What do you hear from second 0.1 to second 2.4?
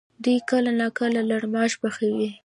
دوی کله ناکله لړماش پخوي؟